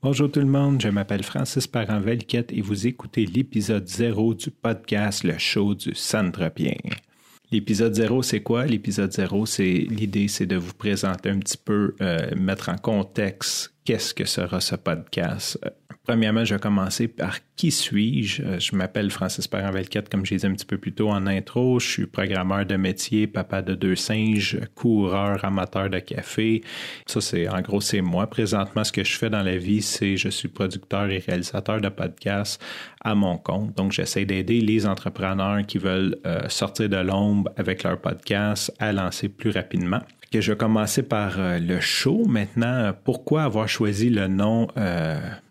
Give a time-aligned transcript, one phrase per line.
[0.00, 5.24] Bonjour tout le monde, je m'appelle Francis Parent-Velquette et vous écoutez l'épisode 0 du podcast
[5.24, 6.76] Le Show du Sandropien.
[7.50, 8.64] L'épisode 0, c'est quoi?
[8.64, 13.74] L'épisode 0, c'est l'idée, c'est de vous présenter un petit peu, euh, mettre en contexte
[13.84, 15.58] qu'est-ce que sera ce podcast.
[16.08, 18.42] Premièrement, je vais commencer par qui suis-je?
[18.42, 21.78] Euh, je m'appelle Francis Perrin-Velquette, comme je disais un petit peu plus tôt en intro.
[21.78, 26.62] Je suis programmeur de métier, papa de deux singes, coureur, amateur de café.
[27.04, 28.26] Ça, c'est, en gros, c'est moi.
[28.26, 31.90] Présentement, ce que je fais dans la vie, c'est je suis producteur et réalisateur de
[31.90, 32.58] podcasts
[33.02, 33.76] à mon compte.
[33.76, 38.94] Donc, j'essaie d'aider les entrepreneurs qui veulent euh, sortir de l'ombre avec leur podcast à
[38.94, 40.00] lancer plus rapidement
[40.32, 42.24] que je vais commencer par euh, le show.
[42.26, 44.68] Maintenant, pourquoi avoir choisi le nom,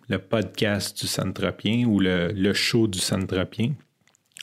[0.09, 3.73] le podcast du Centropien ou le, show du Centropien?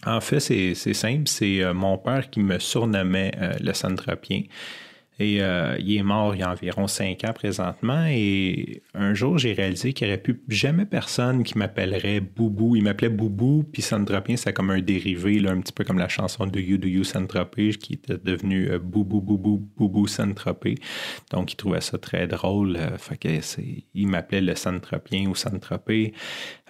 [0.06, 4.42] En fait, c'est simple, c'est euh, mon père qui me surnommait le Centropien.
[5.20, 8.04] Et euh, il est mort il y a environ cinq ans présentement.
[8.08, 12.74] Et un jour, j'ai réalisé qu'il n'y aurait plus jamais personne qui m'appellerait Boubou.
[12.74, 16.08] Il m'appelait Boubou, puis Santropien, c'est comme un dérivé, là, un petit peu comme la
[16.08, 20.76] chanson de You Do You Santropé, qui était devenue euh, Boubou Boubou Boubou Santropé.
[21.30, 22.76] Donc, il trouvait ça très drôle.
[22.76, 23.14] Euh, fait
[23.94, 25.34] il m'appelait le Santropien ou.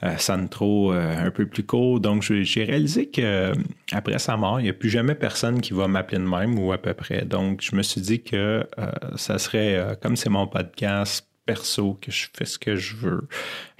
[0.02, 1.98] Euh, Santro un peu plus court.
[1.98, 3.52] Donc, j'ai réalisé que
[3.92, 6.72] après sa mort, il n'y a plus jamais personne qui va m'appeler de même ou
[6.72, 7.24] à peu près.
[7.24, 11.28] Donc, je me suis dit que que euh, ça serait, euh, comme c'est mon podcast
[11.46, 13.28] perso, que je fais ce que je veux,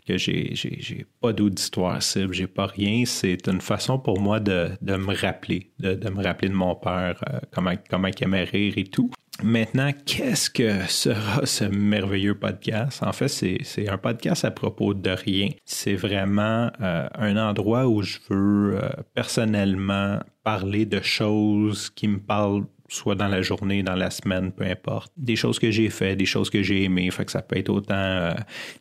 [0.06, 3.04] que j'ai, j'ai, pas d'auditoire cible, j'ai pas rien.
[3.04, 7.40] C'est une façon pour moi de, me rappeler, de, me rappeler de mon père, euh,
[7.50, 9.10] comment, comment il aimait rire et tout.
[9.42, 13.02] Maintenant, qu'est-ce que sera ce merveilleux podcast?
[13.02, 15.48] En fait, c'est un podcast à propos de rien.
[15.64, 18.78] C'est vraiment un endroit où je veux
[19.12, 24.64] personnellement parler de choses qui me parlent soit dans la journée, dans la semaine, peu
[24.64, 25.12] importe.
[25.16, 27.10] Des choses que j'ai fait, des choses que j'ai aimées.
[27.10, 28.32] Fait que ça peut être autant euh,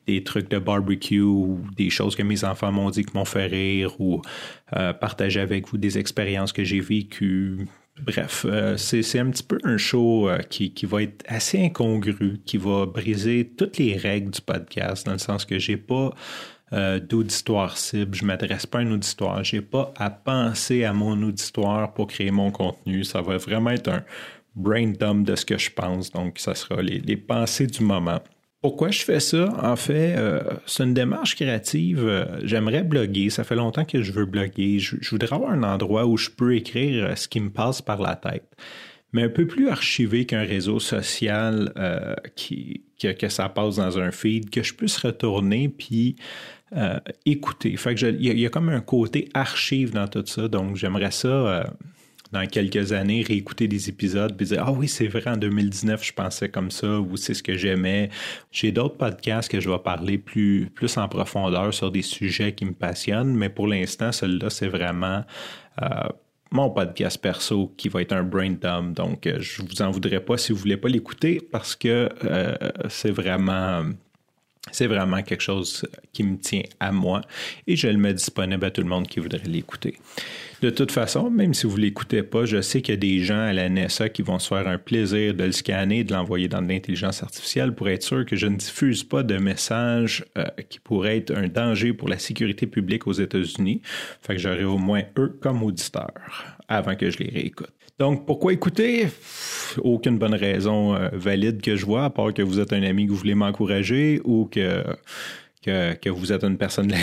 [0.08, 3.46] des trucs de barbecue ou des choses que mes enfants m'ont dit qui m'ont fait
[3.46, 4.22] rire ou
[4.76, 7.68] euh, partager avec vous des expériences que j'ai vécues.
[8.02, 12.58] Bref, euh, c'est un petit peu un show qui, qui, va être assez incongru, qui
[12.58, 16.14] va briser toutes les règles du podcast, dans le sens que j'ai pas
[16.74, 18.16] euh, d'auditoire cible.
[18.16, 19.44] Je ne m'adresse pas à un auditoire.
[19.44, 23.04] Je n'ai pas à penser à mon auditoire pour créer mon contenu.
[23.04, 24.04] Ça va vraiment être un
[24.56, 26.12] brain dump de ce que je pense.
[26.12, 28.20] Donc, ça sera les, pensées du moment.
[28.62, 29.50] Pourquoi je fais ça?
[29.62, 32.06] En fait, euh, c'est une démarche créative.
[32.08, 33.30] Euh, j'aimerais bloguer.
[33.30, 34.80] Ça fait longtemps que je veux bloguer.
[34.80, 38.16] Je, voudrais avoir un endroit où je peux écrire ce qui me passe par la
[38.16, 38.50] tête
[39.14, 41.72] mais un peu plus archivé qu'un réseau social
[42.36, 42.82] qui,
[43.12, 46.16] que, ça passe dans un feed, que je puisse retourner puis
[46.76, 47.76] euh, écouter.
[47.78, 51.28] Fait que il y, a comme un côté archive dans tout ça, donc j'aimerais ça
[51.28, 51.64] euh,
[52.32, 56.14] dans quelques années réécouter des épisodes et dire ah oui c'est vrai en 2019 je
[56.14, 58.10] pensais comme ça ou c'est ce que j'aimais.
[58.52, 62.66] J'ai d'autres podcasts que je vais parler plus plus en profondeur sur des sujets qui
[62.66, 65.24] me passionnent, mais pour l'instant celui-là c'est vraiment
[65.82, 65.86] euh,
[66.54, 68.96] mon podcast perso qui va être un brain dump.
[68.96, 72.08] Donc, je vous en voudrais pas si vous voulez pas l'écouter parce que
[72.90, 73.84] c'est vraiment
[74.72, 77.22] c'est vraiment quelque chose qui me tient à moi
[77.68, 79.98] et je le mets disponible à tout le monde qui voudrait l'écouter.
[80.62, 83.20] De toute façon, même si vous ne l'écoutez pas, je sais qu'il y a des
[83.20, 86.48] gens à la NSA qui vont se faire un plaisir de le scanner de l'envoyer
[86.48, 90.46] dans de l'intelligence artificielle pour être sûr que je ne diffuse pas de messages euh,
[90.70, 93.82] qui pourraient être un danger pour la sécurité publique aux États-Unis.
[94.22, 97.74] Fait que j'aurai au moins eux comme auditeurs avant que je les réécoute.
[98.00, 99.08] Donc, pourquoi écouter?
[99.78, 103.06] Aucune bonne raison euh, valide que je vois, à part que vous êtes un ami
[103.06, 104.84] que vous voulez m'encourager ou que
[106.10, 106.94] vous êtes une personne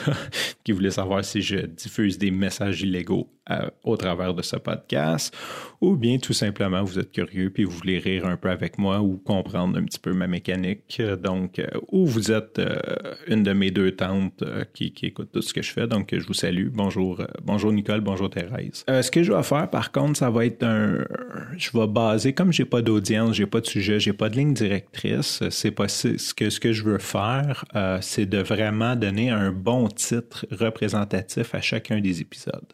[0.64, 5.36] qui voulait savoir si je diffuse des messages illégaux euh, au travers de ce podcast,
[5.80, 9.00] ou bien tout simplement vous êtes curieux puis vous voulez rire un peu avec moi
[9.00, 11.02] ou comprendre un petit peu ma mécanique.
[11.20, 12.76] Donc, euh, ou vous êtes euh,
[13.26, 14.44] une de mes deux tantes
[14.74, 15.88] qui, qui écoute tout ce que je fais.
[15.88, 16.68] Donc, je vous salue.
[16.72, 18.84] Bonjour, bonjour Nicole, bonjour Thérèse.
[18.86, 21.04] ce que je vais faire, par contre, ça va être un.
[21.56, 24.54] Je vais baser, comme j'ai pas d'audience, j'ai pas de sujet, j'ai pas de ligne
[24.54, 25.42] directrice.
[25.50, 27.64] C'est pas ce que ce que je veux faire
[28.00, 32.66] c'est de vraiment donner un bon titre représentatif à chacun des épisodes.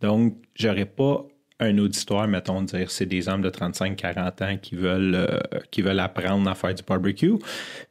[0.00, 1.26] Donc, j'aurais pas
[1.60, 6.00] un auditoire, mettons, dire c'est des hommes de 35-40 ans qui veulent, euh, qui veulent
[6.00, 7.34] apprendre à faire du barbecue,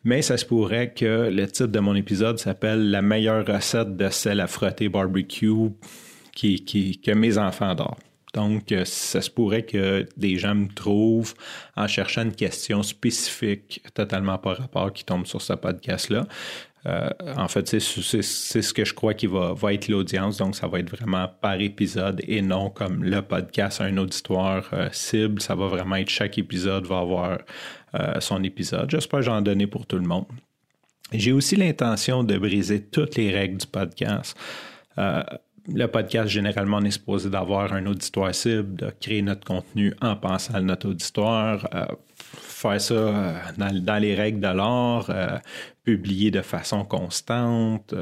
[0.04, 4.10] mais ça se pourrait que le titre de mon épisode s'appelle La meilleure recette de
[4.10, 5.70] sel à frotter barbecue
[6.34, 8.00] qui, qui, que mes enfants adorent.
[8.34, 11.34] Donc, euh, ça se pourrait que des gens me trouvent
[11.76, 16.28] en cherchant une question spécifique, totalement par rapport, qui tombe sur ce podcast-là.
[16.86, 17.80] Euh, en fait, c'est
[18.22, 20.38] ce que je crois qui va, va être l'audience.
[20.38, 24.90] Donc, ça va être vraiment par épisode et non comme le podcast, un auditoire euh,
[24.92, 25.42] cible.
[25.42, 27.40] Ça va vraiment être chaque épisode va avoir
[28.20, 28.92] son épisode.
[28.92, 30.26] J'espère j'en donné pour tout le monde.
[31.12, 34.38] J'ai aussi l'intention de briser toutes les règles du podcast.
[35.00, 35.24] Euh,
[35.68, 40.16] le podcast, généralement, on est supposé d'avoir un auditoire cible, de créer notre contenu en
[40.16, 41.86] pensant à notre auditoire, euh,
[42.62, 45.12] faire ça euh, dans, les règles de l'art,
[45.84, 47.94] publier de façon constante.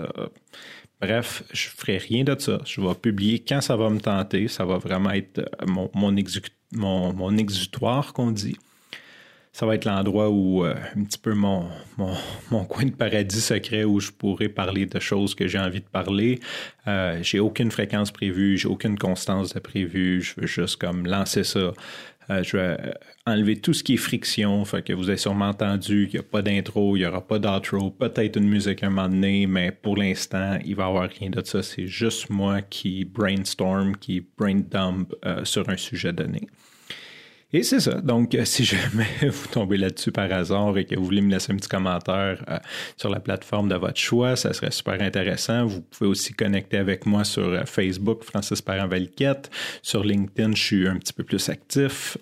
[1.01, 2.59] bref, je ne ferai rien de ça.
[2.65, 4.48] Je vais publier quand ça va me tenter.
[4.48, 8.57] Ça va vraiment être mon, mon exutoire qu'on dit
[9.57, 11.68] ça va être l'endroit où euh, un petit peu mon,
[12.69, 16.39] coin de paradis secret où je pourrais parler de choses que j'ai envie de parler.
[16.86, 20.21] Euh, j'ai aucune fréquence prévue, j'ai aucune constance de prévue.
[20.21, 21.74] Je veux juste comme lancer ça.
[22.30, 22.77] Euh, je vais
[23.25, 24.63] enlever tout ce qui est friction.
[24.63, 27.39] Fait que vous avez sûrement entendu qu'il n'y a pas d'intro, il n'y aura pas
[27.39, 31.10] d'outro, peut-être une musique à un moment donné, mais pour l'instant, il va n'y avoir
[31.10, 31.63] rien de ça.
[31.63, 35.15] C'est juste moi qui brainstorm, qui brain dump
[35.45, 36.48] sur un sujet donné.
[37.53, 38.01] Et c'est ça.
[38.01, 41.53] Donc, euh, si jamais vous tombez là-dessus par hasard et que vous voulez me laisser
[41.53, 42.57] un petit commentaire euh,
[42.97, 45.65] sur la plateforme de votre choix, ça serait super intéressant.
[45.65, 48.89] Vous pouvez aussi connecter avec moi sur euh, Facebook, Francis parent
[49.81, 52.17] Sur LinkedIn, je suis un petit peu plus actif.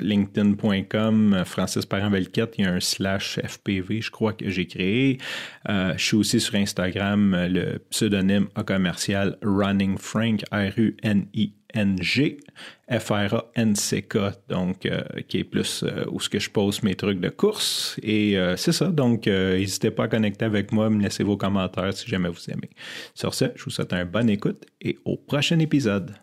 [0.00, 2.28] LinkedIn.com, Francis parent il
[2.58, 5.18] y a un slash FPV, je crois que j'ai créé.
[5.68, 12.38] je suis aussi sur Instagram, le pseudonyme commercial Running Frank, R-U-N-I NG,
[12.90, 14.18] F-R-A-N-C-K,
[14.48, 17.98] donc euh, qui est plus euh, où ce que je pose mes trucs de course.
[18.02, 21.92] Et euh, c'est ça, donc n'hésitez pas à connecter avec moi, me laisser vos commentaires
[21.94, 22.70] si jamais vous aimez.
[23.14, 26.20] Sur ce, je vous souhaite un bon écoute et au prochain épisode.